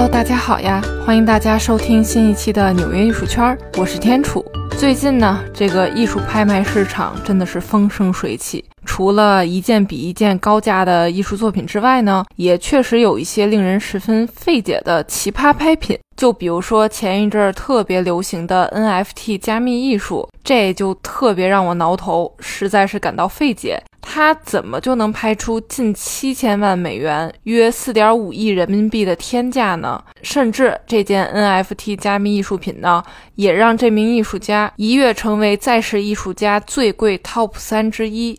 [0.00, 0.80] Hello，大家好呀！
[1.04, 4.42] 欢迎大家收听新一期的纽约艺术圈，我是天楚。
[4.78, 15.98] 最近呢，这个艺术拍卖市场真的是风生水起，除了一件比一件高价的艺术作品之外呢，也确实有一些令人十分费解的奇葩拍品。
[16.16, 23.78] 就比如说前一阵儿特别流行的 NFT 加密艺术，这就特别让我挠头，实在是感到费解。
[24.00, 30.02] 他怎么就能拍出近七千万美元、约四点五亿人民币的天价呢？
[30.22, 33.02] 甚至这件 NFT 加密艺术品呢，
[33.34, 38.38] 也让这名艺术家一跃成为在世艺术家最贵 TOP 三之一。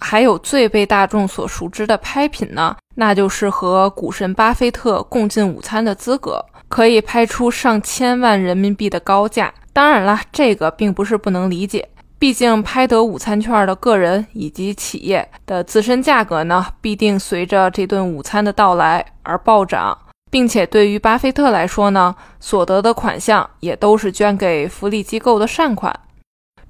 [0.00, 6.44] 还有最被大众所熟知的拍品呢，那就是和股神巴菲特共进午餐的资格。
[6.68, 11.88] 可以拍出上千万人民币的高价，当然了，这个并不是不能理解，
[12.20, 19.96] 毕竟拍得午餐券的个人以及企业的自身价格呢，必定随着这顿午餐的到来而暴涨，
[20.30, 25.98] 并且对于巴菲特来说呢，所得的款项也都是捐给福利机构的善款。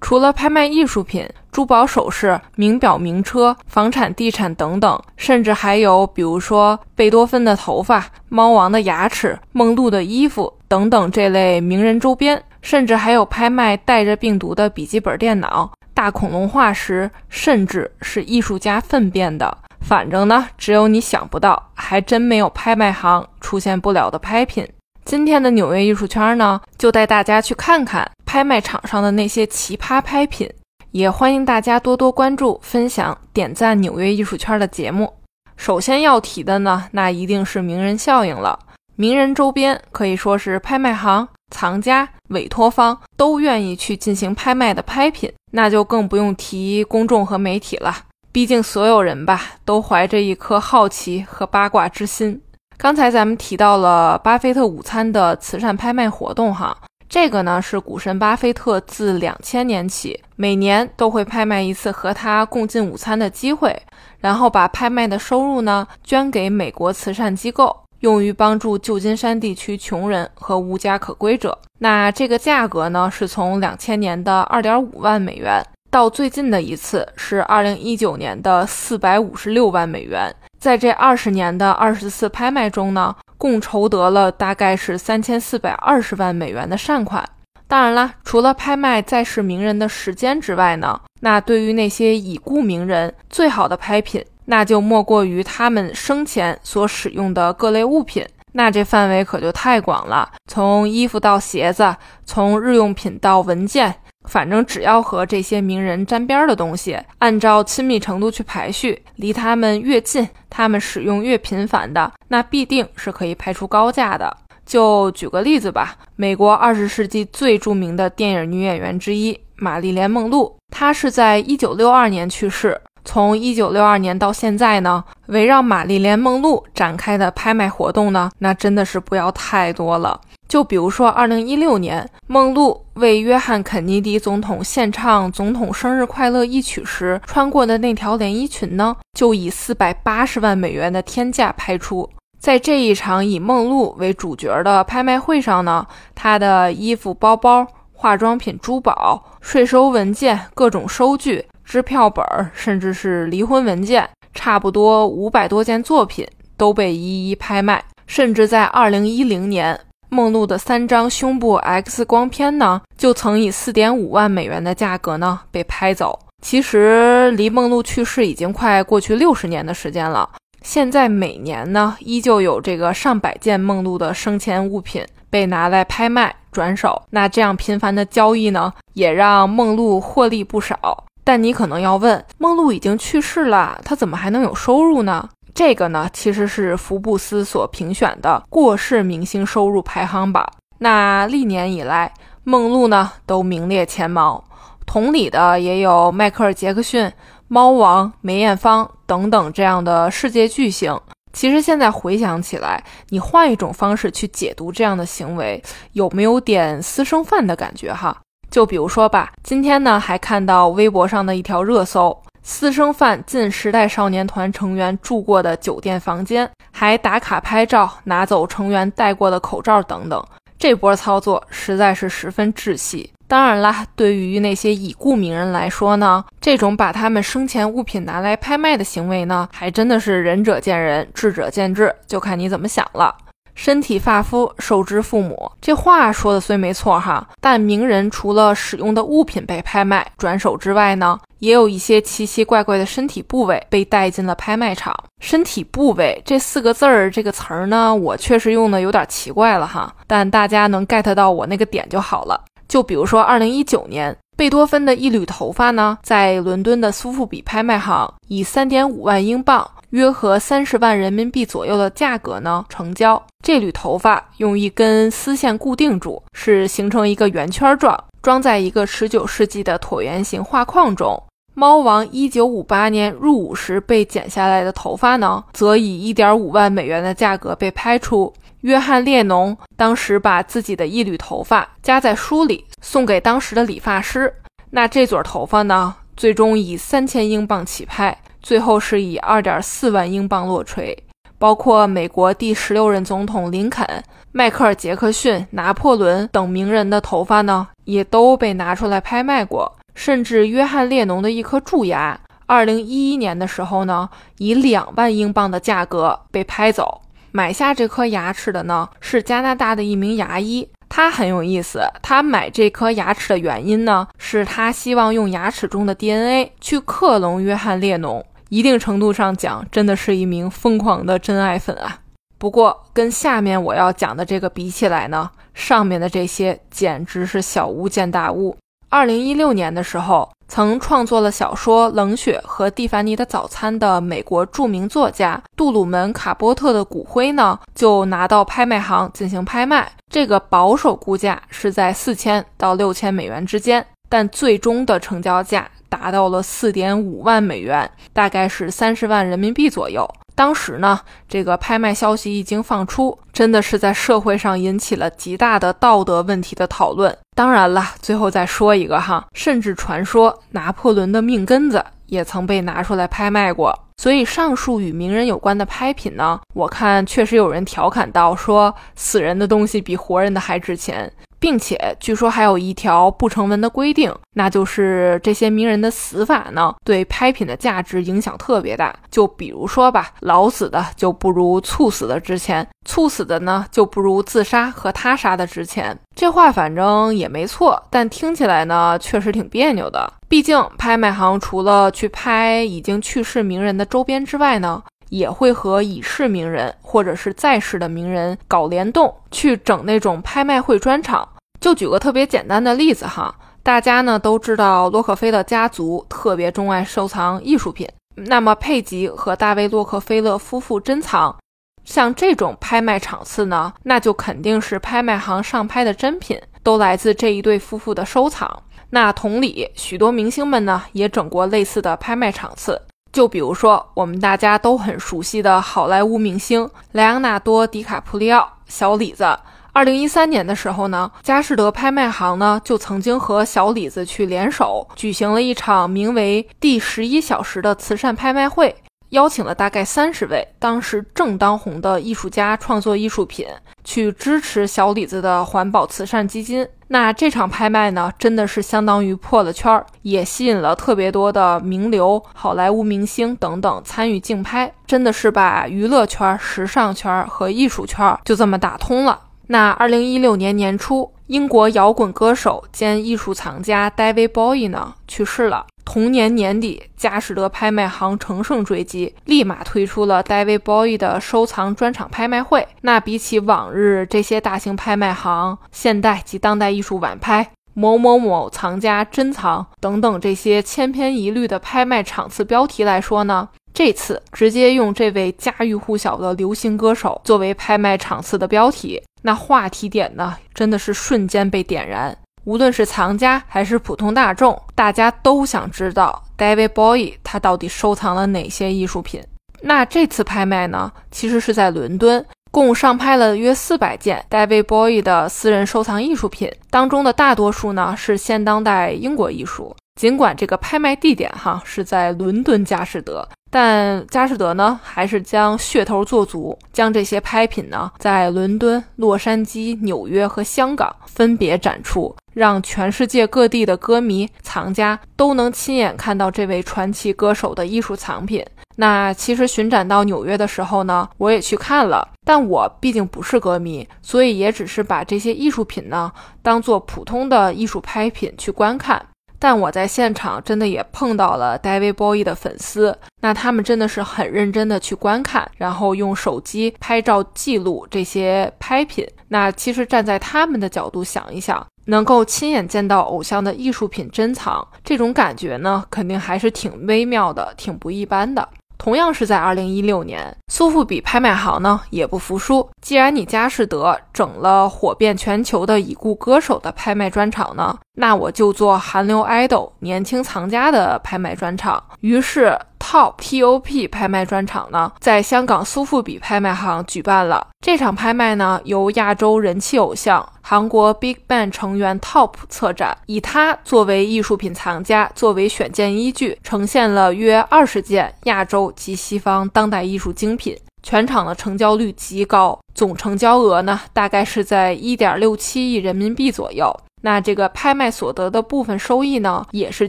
[0.00, 19.58] 除了拍卖艺术品、珠宝首饰、名表名车、房产地产等等，甚至还有比如说贝多芬的头发、猫王的牙齿、梦露的衣服等等这类名人周边，甚至还有拍卖带着病毒的笔记本电脑、大恐龙化石，甚至是艺术家粪便的。
[19.80, 24.64] 反正呢，只有你想不到，还真没有拍卖行出现不了的拍品。
[25.04, 30.48] 今天的纽约艺术圈呢，就带大家去看看拍卖场上的那些奇葩拍品，
[30.92, 35.12] 也欢迎大家多多关注、分享、点赞纽约艺术圈的节目。
[35.56, 38.56] 首先要提的呢，那一定是名人效应了。
[39.00, 47.96] 名人周边可以说是拍卖行、藏家、委托方都愿意去进行拍卖的拍品，那就更不用提公众和媒体了。
[48.30, 52.42] 毕竟所有人吧，都怀着一颗好奇和八卦之心。
[52.76, 56.76] 刚才咱们提到了巴菲特午餐的慈善拍卖活动，哈，
[57.08, 63.82] 这个呢是股神巴菲特自两千年起每年都会拍卖一次和他共进午餐的机会，
[64.18, 71.58] 然后把拍卖的收入呢捐给美国慈善机构，用于帮助旧金山地区穷人和无家可归者。
[71.78, 80.34] 那这个价格呢是从两千年的二点五万美元到最近的一次是二零一九年的四百五十六万美元。
[80.58, 87.26] 在这二十年的二十次拍卖中呢，共筹得了大概是三千四百二十万美元的善款。
[87.66, 98.26] 当然啦，除了拍卖在世名人的时间之外呢，那对于那些已故名人，最好的拍品，那就莫过于他们生前所使用的各类物品。
[98.52, 101.94] 那这范围可就太广了，从衣服到鞋子，
[102.26, 103.94] 从日用品到文件。
[104.28, 114.36] 反正只要和这些名人沾边的东西，按照亲密程度去排序，离他们越近，他们使用越频繁的，那必定是可以拍出高价的。
[114.66, 122.80] 就举个例子吧，美国二十世纪最著名的电影女演员之一玛丽莲·梦露，她是在一九六二年去世。
[123.04, 130.20] 从一九六二年到现在呢，围绕玛丽莲·梦露展开的拍卖活动呢，那真的是不要太多了。
[130.48, 142.10] 就比如说，二零一六年，梦露为约翰·肯尼迪总统献唱《总统生日快乐》一曲时穿过的那条连衣裙呢，就以四百八十万美元的天价拍出。
[142.40, 156.26] 在这一场以梦露为主角的拍卖会上呢，她的衣服、包包、化妆品、珠宝、税收文件、各种收据、支票本，甚至是离婚文件，差不多五百多件作品
[156.56, 157.80] 都被一一拍卖。
[158.08, 159.78] 甚至在二零一零年。
[160.12, 166.18] 梦露的三张胸部 X 光片呢，就曾以四点五万美元的价格呢被拍走。
[166.42, 170.28] 其实离梦露去世已经快过去六十年的时间了，
[170.62, 177.00] 现在每年呢依旧有这个上百件梦露的生前物品被拿来拍卖转手。
[177.10, 181.04] 那这样频繁的交易呢，也让梦露获利不少。
[181.22, 185.28] 但你可能要问，梦露已经去世了，她怎么还能有收入呢？
[185.54, 190.46] 这个呢，其实是福布斯所评选的过世明星收入排行榜。
[190.78, 192.12] 那历年以来，
[192.44, 194.42] 梦露呢都名列前茅。
[194.86, 197.12] 同理的，也有迈克尔·杰克逊、
[197.48, 200.98] 猫王、梅艳芳等等这样的世界巨星。
[201.32, 205.62] 其实现在回想起来，你换一种方式去解读这样的行为，
[205.92, 207.92] 有没有点私生饭的感觉？
[207.92, 208.16] 哈，
[208.50, 212.16] 就比如说吧，今天呢还看到微博上的一条热搜。
[212.42, 220.24] 私生饭进时代少年团成员住过的酒店房间，还打卡拍照，拿走成员戴过的口罩等等。
[220.58, 223.12] 这波操作实在是十分窒息。
[223.28, 233.14] 当然啦，对于那些已故名人来说呢，这种把他们生前物品拿来拍卖的行为呢，还真的是仁者见仁，智者见智，就看你怎么想了。
[233.60, 235.52] 身体发肤受之父母。
[235.60, 244.96] 这话说的虽没错哈，但名人除了使用的物品被拍卖转手之外呢，也有一些奇奇怪怪的身体部位被带进了拍卖场。
[245.20, 252.42] 身体部位这四个字儿这个词儿呢，我确实用的有点奇怪了哈，但大家能 get 到我那个点就好了。
[252.66, 254.16] 就比如说二零一九年。
[254.40, 263.22] 贝多芬的一缕头发呢，在伦敦的苏富比拍卖行以三点五万英镑（约合三十万人民币左右）的价格呢成交。
[263.44, 271.22] 这缕头发用一根丝线固定住，是形成一个圆圈状，装在一个十九世纪的椭圆形画框中。
[271.52, 278.32] 猫王一九五八年入伍时被剪下来的头发呢，则以一点五万美元的价格被拍出。
[278.62, 284.32] 约翰列侬当时把自己的一缕头发夹在书里，送给当时的理发师。
[284.70, 290.96] 那这撮头发呢，最终以三千英镑起拍，最后是以二点四万英镑落锤。
[291.38, 299.74] 包括美国第十六任总统林肯、迈克尔·杰克逊、拿破仑等名人的头发呢，也都被拿出来拍卖过。
[299.94, 307.00] 甚至约翰列侬的一颗蛀牙，二零一一年的时候呢，以两万英镑的价格被拍走。
[307.32, 310.68] 买下这颗牙齿的呢，是加拿大的一名牙医。
[310.88, 318.24] 他很有意思，他买这颗牙齿的原因呢，是他希望用牙齿中的 DNA 去克隆约翰列侬。
[318.48, 322.00] 一定程度上讲，真的是一名疯狂的真爱粉啊。
[322.36, 328.56] 不过跟下面我要讲的这个比起来呢，上面的这些简直是小巫见大巫。
[328.88, 330.28] 二零一六年的时候。
[330.50, 339.92] 曾创作了小说《冷血》和《蒂凡尼的早餐》的美国著名作家杜鲁门·卡波特的骨灰呢，就拿到拍卖行进行拍卖。
[340.10, 350.08] 这个保守估价是在四千到六千美元之间，但最终的成交价达到了四点五万美元，大概是三十万人民币左右。
[350.34, 350.98] 当时呢，
[351.28, 357.14] 这个拍卖消息一经放出，真的是在社会上引起了极大的道德问题的讨论。
[357.36, 363.78] 当然了，最后再说一个哈，甚至传说拿破仑的命根子也曾被拿出来拍卖过。
[363.98, 371.12] 所以上述与名人有关的拍品呢，我看确实有人调侃到说，死人的东西比活人的还值钱。
[371.40, 378.94] 并且据说还有一条不成文的规定，那就是这些名人的死法呢，对拍品的价值影响特别大。
[379.10, 385.98] 就比如说吧，老死的就不如猝死的值钱，猝死的呢就不如自杀和他杀的值钱。
[386.14, 390.12] 这话反正也没错，但听起来呢确实挺别扭的。
[390.28, 394.82] 毕竟拍卖行除了去拍已经去世名人的周边之外呢。
[395.10, 401.28] 也会和已逝名人或者是在世的名人搞联动，去整那种拍卖会专场。
[401.60, 411.36] 就举个特别简单的例子哈，大家呢都知道洛克菲勒家族特别钟爱收藏艺术品，那么佩吉和大卫洛克菲勒夫妇珍藏，
[411.84, 418.62] 像这种拍卖场次呢，那就肯定是拍卖行上拍的真品，都来自这一对夫妇的收藏。
[418.92, 422.80] 那同理，许多明星们呢也整过类似的拍卖场次。
[423.12, 429.38] 就比如说，我们大家都很熟悉的好莱坞明星莱昂纳多·迪卡普里奥，小李子。
[429.72, 438.74] 二零一三年的时候呢，佳士得拍卖行呢就曾经和小李子去联手举行了一场名为“第十一小时”的慈善拍卖会，
[439.10, 443.46] 邀请了大概三十位当时正当红的艺术家创作艺术品，
[443.84, 446.66] 去支持小李子的环保慈善基金。
[446.92, 459.20] 那这场拍卖呢，真的是相当于破了圈儿，也吸引了特别多的名流、好莱坞明星等等参与竞拍，真的是把娱乐圈、时尚圈和艺术圈就这么打通了。
[459.46, 465.64] 那二零一六年年初，英国摇滚歌手兼艺术藏家 David Bowie 呢去世了。
[465.84, 472.66] 同年年底，佳士得拍卖行乘胜追击，立马推出了 David Bowie 的收藏专场拍卖会。
[472.80, 492.16] 那比起往日这些大型拍卖行、现代及当代艺术晚拍、某某某藏家珍藏等等这些千篇一律的拍卖场次标题来说呢，这次直接用这位家喻户晓的流行歌手作为拍卖场次的标题，那话题点呢，真的是瞬间被点燃。
[492.44, 499.22] 无论是藏家还是普通大众，大家都想知道 David Bowie 他到底收藏了哪些艺术品。
[499.62, 509.76] 那这次拍卖呢，其实是在伦敦，共上拍了约四百件 David Bowie 的私人收藏艺术品，当中的大多数呢是现当代英国艺术。
[510.00, 513.28] 尽管这个拍卖地点哈是在伦敦佳士得。
[513.50, 528.42] 但佳士得呢，还是将噱头做足，将这些拍品呢，在伦敦、洛杉矶、纽约和香港分别展出，让全世界各地的歌迷、藏家都能亲眼看到这位传奇歌手的艺术藏品。
[528.76, 539.04] 那其实巡展到纽约的时候呢，我也去看了，但我毕竟不是歌迷，所以也只是把这些艺术品呢，当做普通的艺术拍品去观看。
[539.40, 549.04] 但我在现场真的也碰到了 David Bowie 的粉丝，那他们真的是很认真的去观看，然后用手机拍照记录这些拍品。
[549.28, 558.46] 那其实站在他们的角度想一想，能够亲眼见到偶像的艺术品珍藏，这种感觉呢，肯定还是挺微妙的，挺不一般的。
[558.76, 562.66] 同样是在二零一六年，苏富比拍卖行呢也不服输。
[562.80, 571.80] 既然你佳士得整了火遍全球的已故歌手的拍卖专场呢，那我就做韩流 idol 年轻藏家的拍卖专场。
[572.00, 572.58] 于是。
[572.82, 577.46] Top Top 拍卖专场呢，在香港苏富比拍卖行举办了。
[577.64, 590.56] 这场拍卖呢，由亚洲人气偶像韩国 Big Bang 成员 Top 策展，以他作为艺术品藏家作为选件依据，呈现了约二十件亚洲及西方当代艺术精品。
[590.82, 596.74] 全场的成交率极高，总成交额呢，大概是在一点六七亿人民币左右。
[597.02, 599.88] 那这个拍卖所得的部分收益呢，也是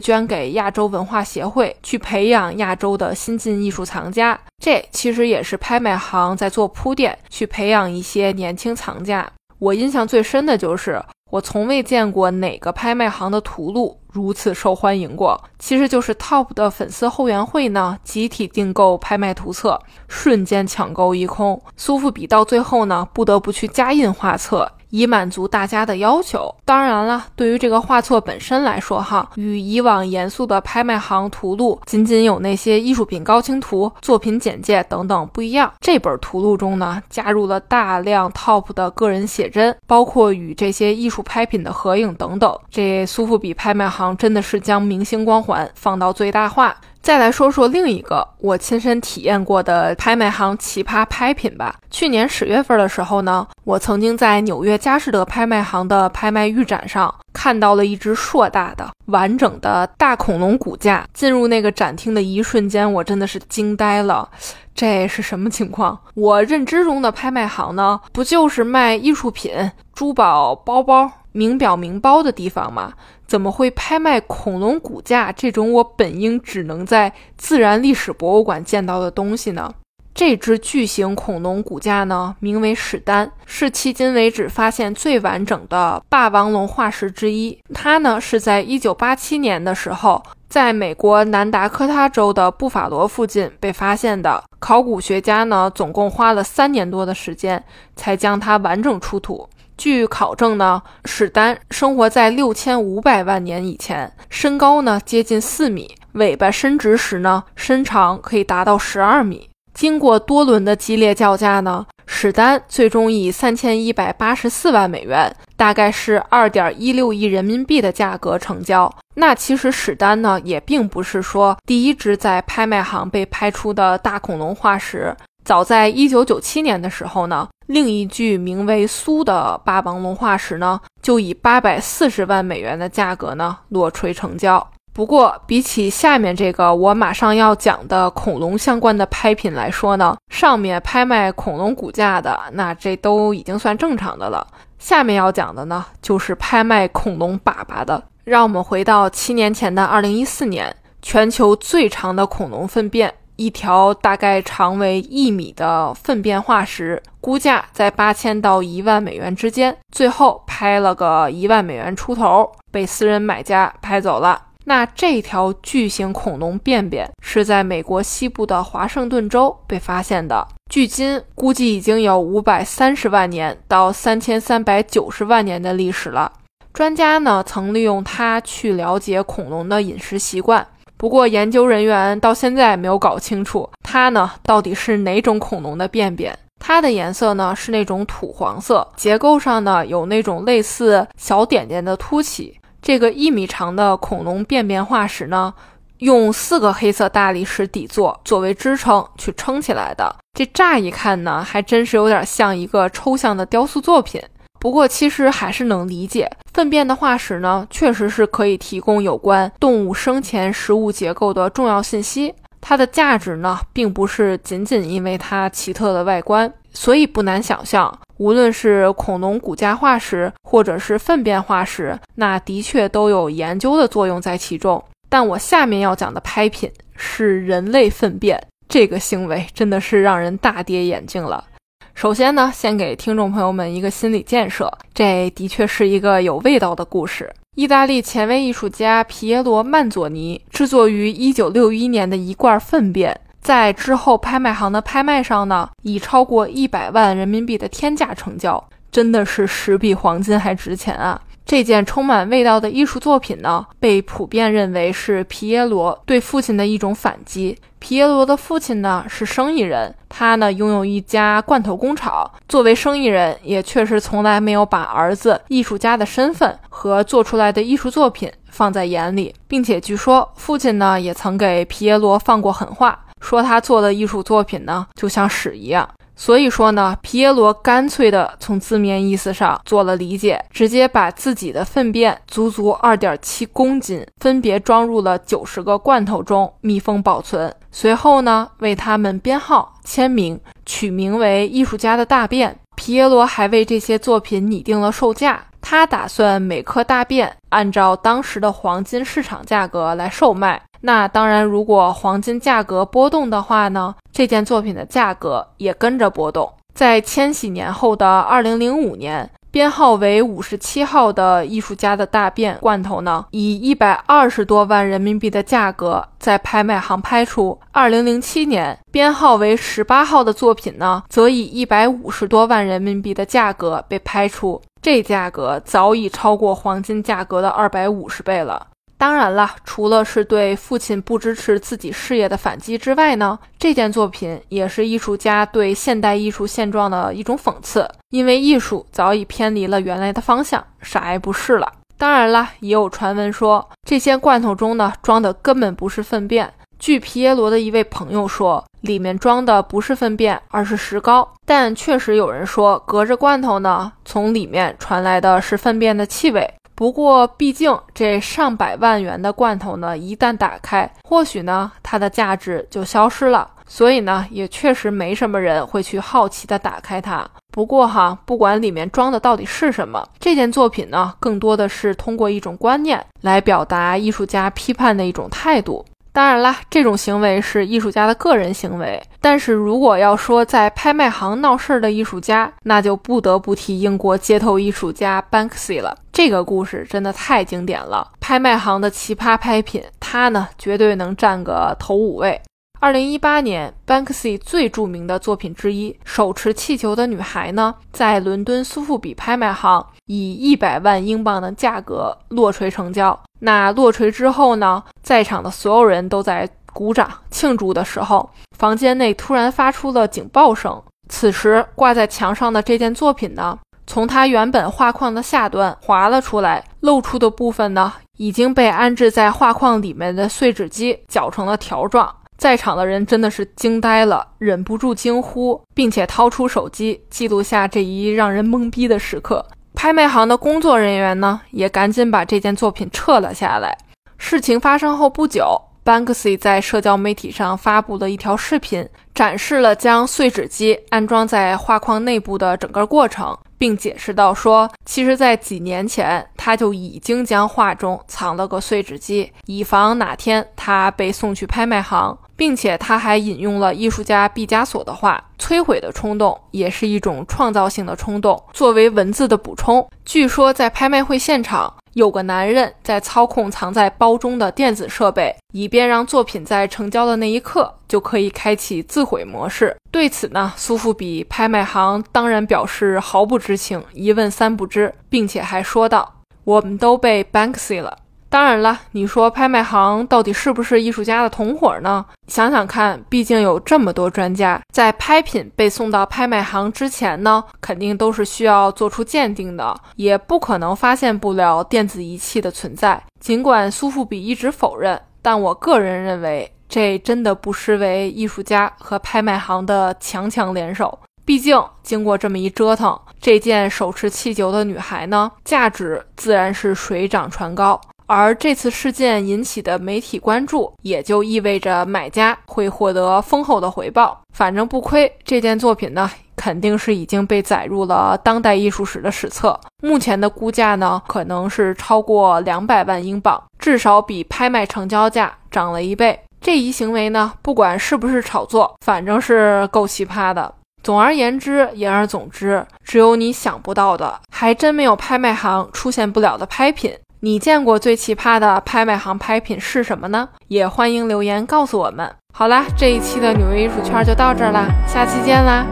[0.00, 4.38] 捐给亚洲文化协会，去培养亚洲的新晋艺术藏家。
[4.62, 9.30] 这其实也是拍卖行在做铺垫，去培养一些年轻藏家。
[9.58, 15.40] 我印象最深的就是，我从未见过哪个拍卖行的图录如此受欢迎过。
[15.58, 21.62] 其实就是 TOP 的粉丝后援会呢，集体订购拍卖图册，瞬间抢购一空。
[21.76, 24.72] 苏富比到最后呢，不得不去加印画册。
[24.92, 26.54] 以满足大家的要求。
[26.66, 35.72] 当然了，对于这个画册本身来说，哈，与以往严肃的拍卖行图录，仅仅有那些艺术品高清图、作品简介等等不一样。
[35.80, 42.54] 这本图录中呢，加入了大量 TOP 的个人写真，包括与这些艺术拍品的合影等等。
[42.70, 46.76] 这苏富比拍卖行真的是将明星光环放到最大化。
[47.02, 51.74] 再来说说另一个我亲身体验过的拍卖行奇葩拍品吧。
[51.90, 61.04] 去年十月份的时候呢，我曾经在纽约佳士得拍卖行的拍卖预展上看到了一只硕大的、完整的大恐龙骨架。
[61.12, 64.30] 进入那个展厅的一瞬间，我真的是惊呆了。
[64.72, 65.98] 这是什么情况？
[66.14, 72.92] 我认知中的拍卖行呢，不就是卖艺术品、珠宝、包包、名表、名包的地方吗？
[73.32, 79.72] 怎么会拍卖恐龙骨架这种我本应只能在自然历史博物馆见到的东西呢？
[80.14, 87.58] 这只巨型恐龙骨架呢，名为史丹，是迄今为止发现最完整的霸王龙化石之一。
[87.72, 94.44] 它呢是在一九八七年的时候，在美国南达科他州的布法罗附近被发现的。
[94.58, 97.64] 考古学家呢，总共花了三年多的时间，
[97.96, 99.48] 才将它完整出土。
[99.82, 109.50] 据考证呢，史丹生活在六千五百万年以前，身高呢接近四米，尾巴伸直时呢，身长可以达到十二米。
[109.74, 118.88] 经过多轮的激烈叫价呢，史丹最终以三千一百八十四万美元，大概是二点一六亿人民币的价格成交。
[119.16, 125.16] 那其实史丹呢，也并不是说第一只在拍卖行被拍出的大恐龙化石。
[125.44, 134.64] 早在一九九七年的时候呢，另一具名为苏的霸王龙化石呢，就以八百四十万美元的价格呢落锤成交。
[134.94, 144.46] 不过，比起下面这个我马上要讲的恐龙相关的拍品来说呢，上面拍卖恐龙骨架的，那这都已经算正常的了。
[144.78, 148.02] 下面要讲的呢，就是拍卖恐龙粑粑的。
[148.24, 153.14] 让我们回到七年前的二零一四年，全球最长的恐龙粪便。
[153.42, 164.40] 一条大概长为一米的粪便化石，估价在八千到一万美元之间，最后拍了个一万美元出头，被私人买家拍走了。
[164.64, 176.30] 那这条巨型恐龙便便是在美国西部的华盛顿州被发现的，距今估计已经有五百三十万年到三千三百九十万年的历史了。
[176.72, 180.64] 专家呢曾利用它去了解恐龙的饮食习惯。
[181.02, 186.38] 不过，研究人员到现在也没有搞清楚它呢到底是哪种恐龙的便便。
[186.60, 192.56] 它的颜色呢是那种土黄色，结构上呢有那种类似小点点的凸起。
[192.80, 195.52] 这个一米长的恐龙便便化石呢，
[195.98, 200.14] 用四个黑色大理石底座作为支撑去撑起来的。
[200.38, 204.22] 这乍一看呢，还真是有点像一个抽象的雕塑作品。
[204.62, 212.32] 不过其实还是能理解，粪便的化石呢，确实是可以提供有关动物生前食物结构的重要信息。
[212.60, 224.80] 它的价值呢，并不是仅仅因为它奇特的外观，所以不难想象，无论是恐龙骨架化石，或者是粪便化石，那的确都有研究的作用在其中。
[225.08, 231.44] 但我下面要讲的拍品是人类粪便，这个行为真的是让人大跌眼镜了。
[231.94, 237.32] 首先呢，先给听众朋友们一个心理建设，这的确是一个有味道的故事。
[237.54, 251.20] 意大利前卫艺术家皮耶罗·曼佐尼制作于1961年的一罐粪便，在之后拍卖行的拍卖上呢，以超过一百万人民币的天价成交，真的是十比黄金还值钱啊！
[251.52, 257.58] 这件充满味道的艺术作品呢，被普遍认为是皮耶罗对父亲的一种反击。
[257.78, 262.30] 皮耶罗的父亲呢是生意人，他呢拥有一家罐头工厂。
[262.48, 275.86] 作为生意人，也确实从来没有把儿子艺术家的身份和做出来的艺术作品放在眼里，并且据说父亲呢也曾给皮耶罗放过狠话，说他做的艺术作品呢就像屎一样。
[276.14, 287.52] 所以说呢，皮耶罗干脆的从字面意思上做了理解，直接把自己的粪便足足二点七公斤，分别装入了九十个罐头中，密封保存。
[287.70, 292.56] 随后呢，为他们编号、签名，取名为“艺术家的大便”。
[292.76, 300.60] 皮耶罗还为这些作品拟定了售价，他打算每颗大便按照当时的黄金市场价格来售卖。
[300.82, 306.52] 那当然，如果黄金价格波动的话呢，这件作品的价格也跟着波动。
[306.74, 317.56] 在千禧年后的二零零五年，编号为五十七号的艺术家的大便罐头呢，以一百二十多万人民币的价格在拍卖行拍出。
[317.70, 328.68] 二零零七年，编号为十八号的作品呢，则以一百五十多万人民币的价格被拍出，这价格早已超过黄金价格的二百五十倍了。
[329.02, 337.90] 当然了，除了是对父亲不支持自己事业的反击之外呢，这件作品也是艺术家对现代艺术现状的一种讽刺。
[338.10, 341.72] 因为艺术早已偏离了原来的方向，啥也不是了。
[341.98, 346.54] 当然了，也有传闻说这些罐头中呢装的根本不是粪便。
[346.78, 351.28] 据皮耶罗的一位朋友说，里面装的不是粪便，而是石膏。
[351.44, 356.48] 但确实有人说，隔着罐头呢，从里面传来的是粪便的气味。
[356.82, 363.48] 不过，毕竟这上百万元的罐头呢，一旦打开，或许呢，它的价值就消失了。
[363.68, 367.24] 所以呢，也确实没什么人会去好奇的打开它。
[367.52, 375.84] 不过哈，不管里面装的到底是什么，这件作品呢，更多的是通过一种观念来表达艺术家批判的一种态度。
[376.12, 379.02] 当然啦，这种行为是艺术家的个人行为。
[379.20, 385.96] 但是如果要说在拍卖行闹事儿的艺术家，那就不得不提英国街头艺术家 Banksy 了。
[386.12, 392.38] 这个故事真的太经典了，拍卖行的奇葩拍品，他呢绝对能占个头五位。
[392.78, 403.18] 二零一八年，Banksy 最著名的作品之一《手持气球的女孩》呢，在伦敦苏富比拍卖行以一百万英镑的价格落锤成交。
[403.44, 410.80] 那落锤之后呢，在场的所有人都在鼓掌庆祝的时候，房间内突然发出了警报声。
[411.08, 422.14] 此时挂在墙上的这件作品呢，从它原本画框的下端滑了出来，露出的部分呢，已经被安置在画框里面的碎纸机绞成了条状。
[422.38, 429.44] 在场的人真的是惊呆了，忍不住惊呼，并且掏出手机记录下这一让人懵逼的时刻。
[429.74, 433.76] 拍卖行的工作人员呢，也赶紧把这件作品撤了下来。
[434.18, 452.16] 事情发生后不久，Banksy 在社交媒体上发布了一条视频，展示了将碎纸机安装在画框内部的整个过程，并解释到说，其实，在几年前他就已经将画中藏了个碎纸机，以防哪天他被送去拍卖行。
[452.36, 469.76] 并且他还引用了艺术家毕加索的话：“摧毁的冲动也是一种创造性的冲动。”作为文字的补充，据说在拍卖会现场，有个男人在操控藏在包中的电子设备，以便让作品在成交的那一刻就可以开启自毁模式。
[469.90, 477.98] 对此呢，苏富比拍卖行当然表示毫不知情，一问三不知，并且还说道：“我们都被 Banksy 了。”
[478.32, 482.02] 当然了，你说拍卖行到底是不是艺术家的同伙呢？
[482.28, 493.02] 想想看，毕竟有这么多专家在拍品被送到拍卖行之前呢，肯定都是需要做出鉴定的，也不可能发现不了电子仪器的存在。
[493.20, 500.98] 尽管苏富比一直否认，但我个人认为，这真的不失为艺术家和拍卖行的强强联手。
[501.26, 507.78] 毕竟经过这么一折腾，这件手持气球的女孩呢，价值自然是水涨船高。
[508.14, 514.20] 而这次事件引起的媒体关注，也就意味着买家会获得丰厚的回报。
[514.34, 519.58] 反正不亏，这件作品呢，肯定是已经被载入了当代艺术史的史册。
[519.82, 526.20] 目前的估价呢，可能是超过两百万英镑，至少比拍卖成交价涨了一倍。
[526.40, 530.52] 这一行为呢，不管是不是炒作，反正是够奇葩的。
[530.82, 536.92] 总而言之，言而总之，只有你想不到的，还真没有拍卖行出现不了的拍品。
[537.24, 540.28] 你见过最奇葩的拍卖行拍品是什么呢？
[540.48, 542.12] 也欢迎留言告诉我们。
[542.34, 545.64] 好啦，这一期的纽约艺术圈就到这儿啦，下期见啦！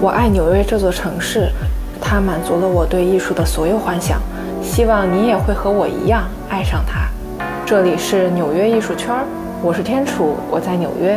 [0.00, 1.48] 我爱纽约这座城市，
[2.00, 4.20] 它满足了我对艺术的所有幻想。
[4.60, 7.06] 希望你也会和我一样爱上它。
[7.64, 9.14] 这里是纽约艺术圈，
[9.62, 11.16] 我是天楚，我在纽约。